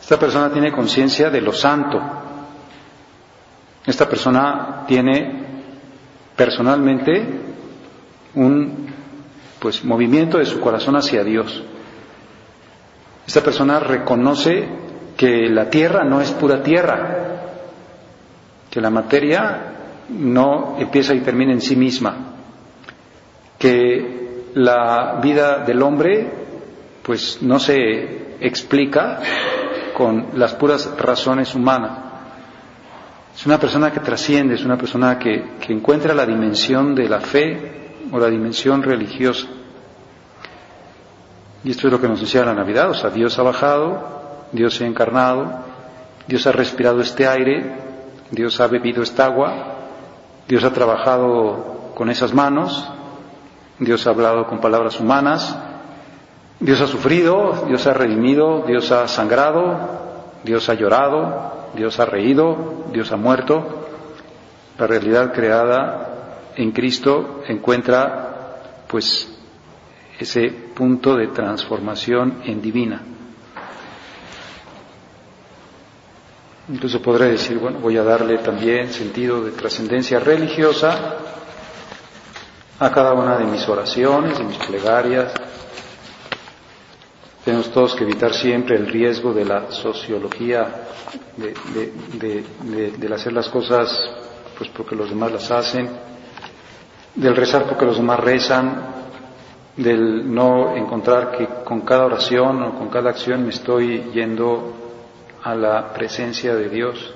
Esta 0.00 0.18
persona 0.18 0.50
tiene 0.52 0.70
conciencia 0.70 1.30
de 1.30 1.40
lo 1.40 1.52
santo. 1.52 2.00
Esta 3.86 4.08
persona 4.08 4.84
tiene 4.86 5.44
personalmente 6.36 7.40
un 8.34 8.86
pues 9.58 9.84
movimiento 9.84 10.38
de 10.38 10.44
su 10.44 10.60
corazón 10.60 10.96
hacia 10.96 11.24
Dios. 11.24 11.62
Esta 13.26 13.40
persona 13.40 13.80
reconoce 13.80 14.68
que 15.16 15.48
la 15.48 15.70
tierra 15.70 16.04
no 16.04 16.20
es 16.20 16.30
pura 16.32 16.62
tierra, 16.62 17.40
que 18.70 18.80
la 18.80 18.90
materia 18.90 19.74
no 20.10 20.76
empieza 20.78 21.14
y 21.14 21.20
termina 21.20 21.52
en 21.52 21.60
sí 21.60 21.76
misma, 21.76 22.14
que 23.58 24.50
la 24.54 25.18
vida 25.22 25.58
del 25.64 25.82
hombre 25.82 26.43
pues 27.04 27.42
no 27.42 27.58
se 27.58 28.36
explica 28.40 29.20
con 29.94 30.30
las 30.34 30.54
puras 30.54 30.90
razones 30.98 31.54
humanas. 31.54 31.98
Es 33.36 33.44
una 33.46 33.58
persona 33.58 33.92
que 33.92 34.00
trasciende, 34.00 34.54
es 34.54 34.64
una 34.64 34.78
persona 34.78 35.18
que, 35.18 35.56
que 35.60 35.72
encuentra 35.72 36.14
la 36.14 36.24
dimensión 36.24 36.94
de 36.94 37.08
la 37.08 37.20
fe 37.20 37.94
o 38.10 38.18
la 38.18 38.28
dimensión 38.28 38.82
religiosa. 38.82 39.46
Y 41.62 41.70
esto 41.70 41.88
es 41.88 41.92
lo 41.92 42.00
que 42.00 42.08
nos 42.08 42.20
decía 42.20 42.44
la 42.44 42.54
Navidad, 42.54 42.90
o 42.90 42.94
sea, 42.94 43.10
Dios 43.10 43.38
ha 43.38 43.42
bajado, 43.42 44.46
Dios 44.52 44.74
se 44.74 44.84
ha 44.84 44.86
encarnado, 44.86 45.50
Dios 46.26 46.46
ha 46.46 46.52
respirado 46.52 47.00
este 47.00 47.26
aire, 47.26 47.74
Dios 48.30 48.60
ha 48.60 48.66
bebido 48.66 49.02
esta 49.02 49.26
agua, 49.26 49.74
Dios 50.48 50.64
ha 50.64 50.72
trabajado 50.72 51.92
con 51.94 52.08
esas 52.10 52.32
manos, 52.32 52.88
Dios 53.78 54.06
ha 54.06 54.10
hablado 54.10 54.46
con 54.46 54.60
palabras 54.60 55.00
humanas, 55.00 55.56
Dios 56.60 56.80
ha 56.80 56.86
sufrido, 56.86 57.64
Dios 57.66 57.86
ha 57.86 57.92
redimido, 57.94 58.64
Dios 58.66 58.90
ha 58.92 59.08
sangrado, 59.08 60.32
Dios 60.44 60.68
ha 60.68 60.74
llorado, 60.74 61.70
Dios 61.74 61.98
ha 61.98 62.06
reído, 62.06 62.84
Dios 62.92 63.10
ha 63.12 63.16
muerto. 63.16 63.86
La 64.78 64.86
realidad 64.86 65.32
creada 65.32 66.40
en 66.56 66.72
Cristo 66.72 67.42
encuentra 67.46 68.84
pues 68.88 69.30
ese 70.18 70.48
punto 70.74 71.16
de 71.16 71.28
transformación 71.28 72.42
en 72.44 72.62
divina. 72.62 73.02
Incluso 76.68 77.02
podré 77.02 77.30
decir, 77.30 77.58
bueno, 77.58 77.78
voy 77.78 77.98
a 77.98 78.02
darle 78.04 78.38
también 78.38 78.88
sentido 78.90 79.44
de 79.44 79.50
trascendencia 79.50 80.18
religiosa 80.18 81.16
a 82.78 82.90
cada 82.90 83.12
una 83.12 83.36
de 83.36 83.44
mis 83.44 83.68
oraciones, 83.68 84.38
de 84.38 84.44
mis 84.44 84.56
plegarias. 84.58 85.32
Tenemos 87.44 87.70
todos 87.72 87.94
que 87.94 88.04
evitar 88.04 88.32
siempre 88.32 88.74
el 88.74 88.86
riesgo 88.86 89.34
de 89.34 89.44
la 89.44 89.70
sociología, 89.70 90.66
de, 91.36 93.14
hacer 93.14 93.34
las 93.34 93.50
cosas 93.50 94.10
pues 94.56 94.70
porque 94.70 94.96
los 94.96 95.10
demás 95.10 95.30
las 95.30 95.50
hacen, 95.50 95.90
del 97.14 97.36
rezar 97.36 97.64
porque 97.64 97.84
los 97.84 97.98
demás 97.98 98.18
rezan, 98.20 98.94
del 99.76 100.32
no 100.32 100.74
encontrar 100.74 101.32
que 101.36 101.46
con 101.64 101.82
cada 101.82 102.06
oración 102.06 102.62
o 102.62 102.78
con 102.78 102.88
cada 102.88 103.10
acción 103.10 103.42
me 103.42 103.50
estoy 103.50 104.10
yendo 104.14 104.72
a 105.42 105.54
la 105.54 105.92
presencia 105.92 106.54
de 106.54 106.70
Dios. 106.70 107.12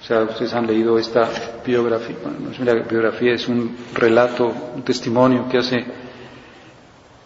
O 0.00 0.06
sea, 0.06 0.22
ustedes 0.22 0.54
han 0.54 0.66
leído 0.66 0.98
esta 0.98 1.28
biografía, 1.64 2.16
no 2.40 2.50
es 2.50 2.58
una 2.58 2.72
biografía, 2.74 3.34
es 3.34 3.48
un 3.48 3.76
relato, 3.94 4.50
un 4.74 4.82
testimonio 4.82 5.46
que 5.48 5.58
hace 5.58 6.03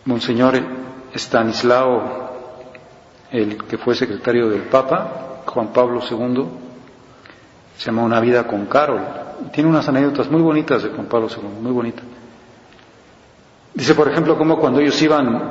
Monseñor 0.08 0.54
Stanislao, 1.14 2.30
el 3.30 3.58
que 3.64 3.76
fue 3.76 3.94
secretario 3.94 4.48
del 4.48 4.62
Papa, 4.62 5.42
Juan 5.44 5.68
Pablo 5.68 6.00
II, 6.00 6.46
se 7.76 7.84
llama 7.84 8.04
Una 8.04 8.18
vida 8.18 8.46
con 8.46 8.64
Carol. 8.64 9.02
Tiene 9.52 9.68
unas 9.68 9.86
anécdotas 9.86 10.30
muy 10.30 10.40
bonitas 10.40 10.82
de 10.82 10.88
Juan 10.88 11.06
Pablo 11.08 11.28
II, 11.28 11.60
muy 11.60 11.72
bonitas. 11.72 12.04
Dice, 13.74 13.94
por 13.94 14.08
ejemplo, 14.08 14.38
como 14.38 14.58
cuando 14.58 14.80
ellos 14.80 15.00
iban 15.02 15.42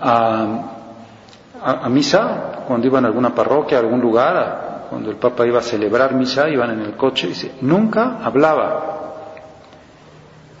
a, 0.00 1.88
misa, 1.90 2.62
cuando 2.64 2.86
iban 2.86 3.04
a 3.04 3.08
alguna 3.08 3.34
parroquia, 3.34 3.78
a 3.78 3.80
algún 3.80 4.00
lugar, 4.00 4.86
cuando 4.88 5.10
el 5.10 5.16
Papa 5.16 5.44
iba 5.44 5.58
a 5.58 5.62
celebrar 5.62 6.14
misa, 6.14 6.48
iban 6.48 6.70
en 6.70 6.80
el 6.82 6.96
coche, 6.96 7.26
dice, 7.26 7.56
nunca 7.60 8.18
hablaba, 8.22 9.14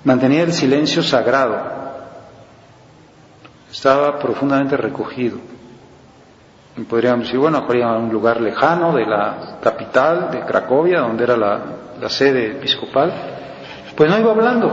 mantenía 0.02 0.42
el 0.42 0.52
silencio 0.52 1.04
sagrado, 1.04 1.85
estaba 3.76 4.18
profundamente 4.18 4.74
recogido. 4.76 5.36
Y 6.78 6.82
podríamos 6.84 7.26
decir, 7.26 7.38
bueno, 7.38 7.66
iban 7.74 7.94
a 7.94 7.98
un 7.98 8.10
lugar 8.10 8.40
lejano 8.40 8.94
de 8.94 9.04
la 9.04 9.58
capital, 9.62 10.30
de 10.30 10.40
Cracovia, 10.40 11.00
donde 11.00 11.24
era 11.24 11.36
la, 11.36 11.60
la 12.00 12.08
sede 12.08 12.52
episcopal, 12.52 13.12
pues 13.94 14.10
no 14.10 14.18
iba 14.18 14.30
hablando, 14.30 14.70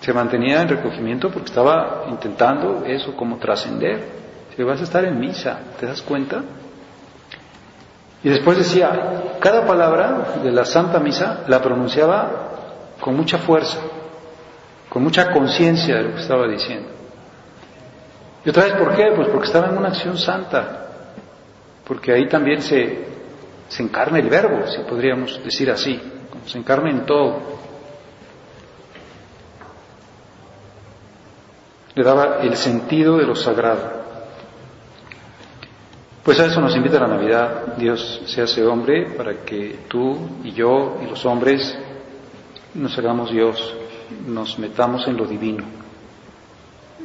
se 0.00 0.12
mantenía 0.12 0.60
en 0.60 0.68
recogimiento 0.68 1.30
porque 1.30 1.48
estaba 1.48 2.04
intentando 2.08 2.84
eso, 2.84 3.14
como 3.16 3.36
trascender. 3.36 4.20
Si 4.56 4.62
vas 4.64 4.80
a 4.80 4.84
estar 4.84 5.04
en 5.04 5.18
misa, 5.18 5.58
¿te 5.78 5.86
das 5.86 6.02
cuenta? 6.02 6.42
Y 8.24 8.28
después 8.28 8.58
decía, 8.58 9.36
cada 9.40 9.64
palabra 9.66 10.34
de 10.42 10.50
la 10.50 10.64
Santa 10.64 10.98
Misa 10.98 11.44
la 11.46 11.62
pronunciaba 11.62 12.30
con 13.00 13.16
mucha 13.16 13.38
fuerza, 13.38 13.78
con 14.88 15.02
mucha 15.04 15.30
conciencia 15.30 15.96
de 15.96 16.02
lo 16.02 16.14
que 16.14 16.20
estaba 16.20 16.46
diciendo. 16.48 16.99
Y 18.44 18.50
otra 18.50 18.64
vez, 18.64 18.74
¿por 18.74 18.94
qué? 18.96 19.12
Pues 19.14 19.28
porque 19.28 19.46
estaba 19.46 19.68
en 19.68 19.78
una 19.78 19.88
acción 19.88 20.16
santa, 20.16 20.88
porque 21.86 22.12
ahí 22.12 22.28
también 22.28 22.62
se, 22.62 23.06
encarna 23.78 24.18
el 24.18 24.28
verbo, 24.28 24.66
si 24.66 24.82
podríamos 24.82 25.42
decir 25.44 25.70
así, 25.70 26.00
se 26.46 26.58
encarna 26.58 26.90
en 26.90 27.06
todo. 27.06 27.60
le 31.94 32.04
daba 32.04 32.38
el 32.42 32.56
sentido 32.56 33.18
de 33.18 33.26
lo 33.26 33.34
sagrado. 33.34 34.00
Pues 36.22 36.38
a 36.38 36.46
eso 36.46 36.60
nos 36.60 36.76
invita 36.76 37.00
la 37.00 37.08
Navidad. 37.08 37.76
Dios 37.76 38.22
se 38.26 38.42
hace 38.42 38.64
hombre 38.64 39.10
para 39.16 39.44
que 39.44 39.80
tú 39.88 40.16
y 40.44 40.52
yo 40.52 40.98
y 41.02 41.06
los 41.06 41.24
hombres 41.26 41.76
nos 42.74 42.96
hagamos 42.96 43.30
Dios, 43.30 43.74
nos 44.26 44.58
metamos 44.58 45.06
en 45.08 45.16
lo 45.16 45.26
divino, 45.26 45.64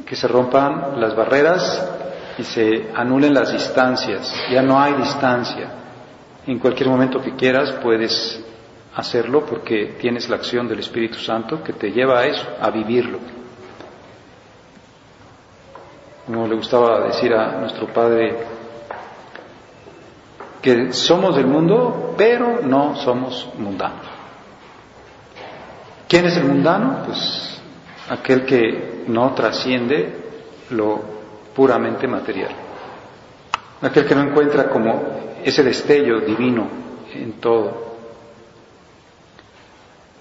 que 0.05 0.15
se 0.15 0.27
rompan 0.27 0.99
las 0.99 1.15
barreras 1.15 1.91
y 2.37 2.43
se 2.43 2.91
anulen 2.93 3.33
las 3.33 3.51
distancias. 3.51 4.33
Ya 4.51 4.61
no 4.61 4.79
hay 4.79 4.93
distancia. 4.93 5.69
En 6.45 6.59
cualquier 6.59 6.89
momento 6.89 7.21
que 7.21 7.35
quieras 7.35 7.71
puedes 7.81 8.43
hacerlo 8.95 9.45
porque 9.45 9.95
tienes 9.99 10.29
la 10.29 10.35
acción 10.35 10.67
del 10.67 10.79
Espíritu 10.79 11.17
Santo 11.17 11.63
que 11.63 11.73
te 11.73 11.91
lleva 11.91 12.19
a 12.19 12.25
eso, 12.25 12.47
a 12.61 12.69
vivirlo 12.69 13.19
como 16.25 16.47
le 16.47 16.55
gustaba 16.55 17.05
decir 17.05 17.33
a 17.33 17.59
nuestro 17.59 17.87
Padre, 17.87 18.35
que 20.61 20.91
somos 20.91 21.35
del 21.35 21.45
mundo, 21.45 22.15
pero 22.17 22.61
no 22.63 22.95
somos 22.95 23.47
mundanos. 23.57 24.07
¿Quién 26.07 26.25
es 26.25 26.37
el 26.37 26.45
mundano? 26.45 27.03
Pues 27.05 27.54
aquel 28.09 28.45
que 28.45 29.03
no 29.07 29.33
trasciende 29.33 30.13
lo 30.71 31.01
puramente 31.55 32.07
material. 32.07 32.51
Aquel 33.81 34.05
que 34.05 34.15
no 34.15 34.21
encuentra 34.23 34.69
como 34.69 35.35
ese 35.43 35.63
destello 35.63 36.21
divino 36.21 36.67
en 37.13 37.33
todo. 37.33 37.85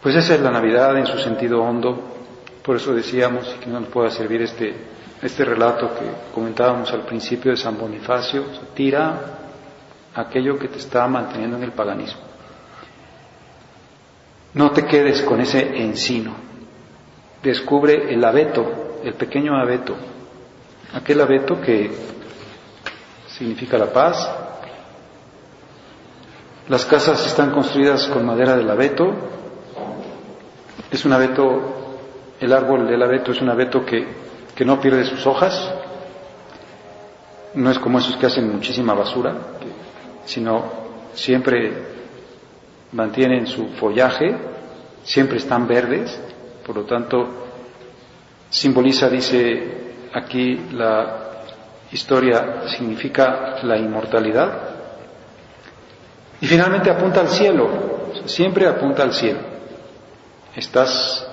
Pues 0.02 0.14
esa 0.16 0.34
es 0.34 0.40
la 0.40 0.50
Navidad 0.50 0.96
en 0.98 1.06
su 1.06 1.18
sentido 1.18 1.62
hondo. 1.62 1.98
Por 2.62 2.76
eso 2.76 2.94
decíamos 2.94 3.48
que 3.60 3.66
no 3.66 3.80
nos 3.80 3.88
pueda 3.88 4.10
servir 4.10 4.42
este 4.42 4.94
este 5.24 5.44
relato 5.44 5.94
que 5.94 6.04
comentábamos 6.34 6.92
al 6.92 7.06
principio 7.06 7.50
de 7.50 7.56
San 7.56 7.78
Bonifacio, 7.78 8.44
tira 8.74 9.38
aquello 10.14 10.58
que 10.58 10.68
te 10.68 10.78
está 10.78 11.06
manteniendo 11.08 11.56
en 11.56 11.62
el 11.62 11.72
paganismo. 11.72 12.20
No 14.52 14.70
te 14.70 14.84
quedes 14.84 15.22
con 15.22 15.40
ese 15.40 15.82
encino. 15.82 16.34
Descubre 17.44 18.12
el 18.12 18.24
abeto, 18.24 19.00
el 19.04 19.14
pequeño 19.14 19.57
abeto, 19.57 19.94
aquel 20.94 21.20
abeto 21.20 21.61
que 21.61 21.92
significa 23.28 23.78
la 23.78 23.92
paz. 23.92 24.28
Las 26.68 26.85
casas 26.87 27.24
están 27.26 27.52
construidas 27.52 28.09
con 28.09 28.26
madera 28.26 28.57
del 28.57 28.68
abeto. 28.68 29.12
Es 30.90 31.04
un 31.04 31.12
abeto, 31.12 31.98
el 32.40 32.52
árbol 32.52 32.88
del 32.88 33.02
abeto 33.02 33.30
es 33.30 33.40
un 33.40 33.50
abeto 33.50 33.85
que 33.85 34.24
que 34.54 34.64
no 34.64 34.80
pierde 34.80 35.04
sus 35.04 35.26
hojas, 35.26 35.72
no 37.54 37.70
es 37.70 37.78
como 37.78 37.98
esos 37.98 38.16
que 38.16 38.26
hacen 38.26 38.52
muchísima 38.52 38.94
basura, 38.94 39.35
sino 40.24 40.64
siempre 41.12 41.72
mantienen 42.92 43.46
su 43.46 43.68
follaje, 43.70 44.37
siempre 45.02 45.38
están 45.38 45.66
verdes, 45.66 46.18
por 46.64 46.77
lo 46.77 46.85
tanto 46.85 47.29
simboliza, 48.50 49.09
dice 49.09 49.85
aquí 50.12 50.57
la 50.72 51.24
historia, 51.92 52.68
significa 52.77 53.57
la 53.62 53.77
inmortalidad. 53.77 54.70
Y 56.40 56.46
finalmente 56.46 56.90
apunta 56.90 57.20
al 57.20 57.29
cielo, 57.29 58.12
siempre 58.27 58.66
apunta 58.66 59.03
al 59.03 59.12
cielo. 59.12 59.40
Estás 60.55 61.27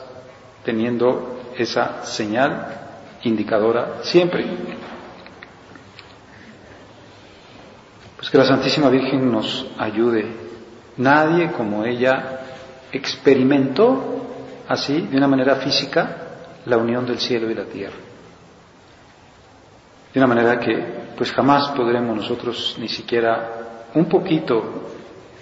teniendo 0.64 1.40
esa 1.58 2.04
señal 2.06 2.68
indicadora 3.24 4.00
siempre. 4.04 4.46
Pues 8.18 8.30
que 8.30 8.38
la 8.38 8.46
Santísima 8.46 8.90
Virgen 8.90 9.32
nos 9.32 9.68
ayude. 9.78 10.26
Nadie 10.98 11.52
como 11.52 11.86
ella 11.86 12.40
experimentó 12.92 14.21
así, 14.72 15.02
de 15.02 15.18
una 15.18 15.28
manera 15.28 15.56
física, 15.56 16.18
la 16.66 16.78
unión 16.78 17.06
del 17.06 17.20
cielo 17.20 17.50
y 17.50 17.56
la 17.56 17.66
tierra. 17.66 17.98
De 20.14 20.20
una 20.20 20.28
manera 20.28 20.60
que 20.60 21.02
pues 21.16 21.32
jamás 21.32 21.70
podremos 21.70 22.16
nosotros 22.16 22.76
ni 22.80 22.88
siquiera 22.88 23.88
un 23.94 24.06
poquito 24.06 24.90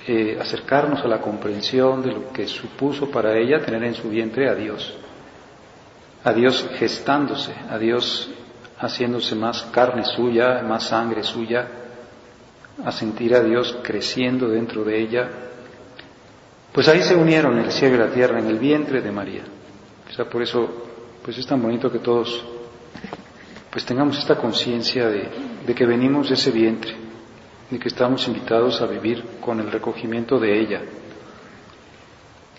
eh, 0.07 0.37
acercarnos 0.39 1.03
a 1.03 1.07
la 1.07 1.21
comprensión 1.21 2.01
de 2.01 2.11
lo 2.11 2.31
que 2.31 2.47
supuso 2.47 3.09
para 3.09 3.37
ella 3.37 3.59
tener 3.59 3.83
en 3.83 3.93
su 3.93 4.09
vientre 4.09 4.49
a 4.49 4.55
Dios, 4.55 4.93
a 6.23 6.33
Dios 6.33 6.67
gestándose, 6.77 7.53
a 7.69 7.77
Dios 7.77 8.29
haciéndose 8.79 9.35
más 9.35 9.63
carne 9.71 10.03
suya, 10.05 10.61
más 10.63 10.83
sangre 10.83 11.23
suya, 11.23 11.67
a 12.83 12.91
sentir 12.91 13.35
a 13.35 13.41
Dios 13.41 13.77
creciendo 13.83 14.47
dentro 14.47 14.83
de 14.83 14.99
ella. 14.99 15.29
Pues 16.71 16.88
ahí 16.88 17.01
se 17.01 17.15
unieron 17.15 17.58
el 17.58 17.71
cielo 17.71 17.95
y 17.95 17.99
la 17.99 18.12
tierra 18.12 18.39
en 18.39 18.47
el 18.47 18.60
vientre 18.60 19.01
de 19.01 19.12
María. 19.12 19.43
Sea, 20.15 20.25
por 20.25 20.41
eso 20.41 20.69
pues 21.23 21.38
es 21.38 21.45
tan 21.45 21.62
bonito 21.62 21.91
que 21.91 21.99
todos 21.99 22.43
pues 23.71 23.86
tengamos 23.86 24.17
esta 24.17 24.36
conciencia 24.36 25.08
de, 25.08 25.29
de 25.65 25.75
que 25.75 25.86
venimos 25.86 26.29
de 26.29 26.36
ese 26.36 26.51
vientre, 26.51 26.93
de 27.69 27.77
que 27.79 27.88
estamos 27.88 28.27
invitados 28.27 28.82
a 28.82 28.88
vivir 28.88 29.23
con 29.39 29.60
el 29.60 29.71
recogimiento 29.71 30.39
de 30.39 30.60
ella, 30.60 30.82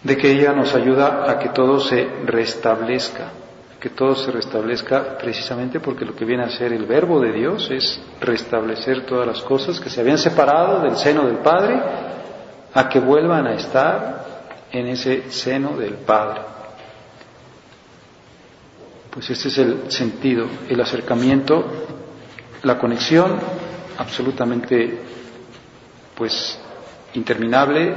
de 0.02 0.16
que 0.16 0.30
ella 0.30 0.52
nos 0.52 0.74
ayuda 0.74 1.30
a 1.30 1.38
que 1.38 1.48
todo 1.48 1.80
se 1.80 2.08
restablezca, 2.24 3.32
que 3.80 3.90
todo 3.90 4.14
se 4.14 4.30
restablezca 4.30 5.18
precisamente 5.18 5.80
porque 5.80 6.04
lo 6.04 6.14
que 6.14 6.24
viene 6.24 6.44
a 6.44 6.50
ser 6.50 6.72
el 6.72 6.86
verbo 6.86 7.20
de 7.20 7.32
Dios 7.32 7.70
es 7.70 8.00
restablecer 8.20 9.04
todas 9.04 9.26
las 9.26 9.42
cosas 9.42 9.80
que 9.80 9.90
se 9.90 10.00
habían 10.00 10.18
separado 10.18 10.80
del 10.80 10.96
seno 10.96 11.26
del 11.26 11.38
Padre 11.38 11.80
a 12.74 12.88
que 12.88 13.00
vuelvan 13.00 13.46
a 13.46 13.54
estar 13.54 14.24
en 14.72 14.86
ese 14.88 15.30
seno 15.30 15.76
del 15.76 15.94
Padre. 15.94 16.40
Pues 19.10 19.28
este 19.30 19.48
es 19.48 19.58
el 19.58 19.90
sentido, 19.90 20.46
el 20.68 20.80
acercamiento, 20.80 21.64
la 22.62 22.78
conexión 22.78 23.38
absolutamente 23.98 24.98
pues 26.14 26.58
interminable 27.14 27.94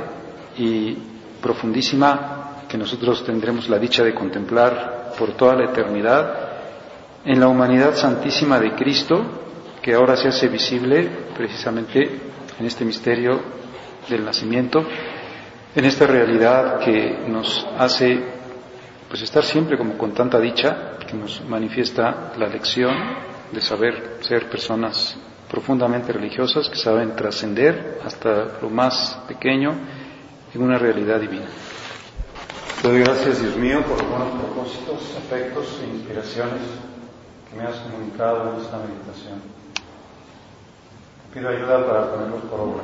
y 0.57 0.97
profundísima 1.41 2.63
que 2.67 2.77
nosotros 2.77 3.23
tendremos 3.23 3.69
la 3.69 3.77
dicha 3.77 4.03
de 4.03 4.15
contemplar 4.15 5.13
por 5.17 5.33
toda 5.33 5.55
la 5.55 5.65
eternidad 5.65 6.43
en 7.25 7.39
la 7.39 7.47
humanidad 7.47 7.93
santísima 7.95 8.59
de 8.59 8.73
Cristo, 8.73 9.23
que 9.81 9.93
ahora 9.93 10.15
se 10.15 10.29
hace 10.29 10.47
visible 10.47 11.07
precisamente 11.38 12.19
en 12.59 12.65
este 12.65 12.83
misterio 12.86 13.39
del 14.09 14.25
nacimiento, 14.25 14.83
en 15.75 15.85
esta 15.85 16.05
realidad 16.05 16.79
que 16.79 17.25
nos 17.27 17.65
hace 17.77 18.23
pues 19.09 19.21
estar 19.21 19.43
siempre 19.43 19.77
como 19.77 19.97
con 19.97 20.13
tanta 20.13 20.39
dicha, 20.39 20.97
que 21.07 21.13
nos 21.15 21.41
manifiesta 21.47 22.33
la 22.37 22.47
lección 22.47 22.95
de 23.51 23.61
saber 23.61 24.17
ser 24.21 24.49
personas 24.49 25.15
profundamente 25.49 26.11
religiosas 26.11 26.67
que 26.67 26.75
saben 26.75 27.15
trascender 27.15 27.99
hasta 28.03 28.57
lo 28.59 28.71
más 28.71 29.19
pequeño 29.27 29.71
en 30.51 30.61
una 30.63 30.79
realidad 30.79 31.19
divina. 31.19 31.45
Te 32.81 32.87
doy 32.89 33.01
gracias, 33.01 33.39
Dios 33.39 33.55
mío, 33.55 33.81
por 33.83 34.01
los 34.01 34.09
buenos 34.09 34.29
propósitos, 34.29 35.15
afectos 35.15 35.79
e 35.83 35.95
inspiraciones 35.95 36.61
que 37.49 37.55
me 37.55 37.63
has 37.63 37.77
comunicado 37.77 38.55
en 38.55 38.61
esta 38.61 38.77
meditación. 38.77 39.39
Te 41.31 41.39
pido 41.39 41.49
ayuda 41.49 41.85
para 41.85 42.11
ponerlos 42.11 42.41
por 42.49 42.59
obra. 42.59 42.83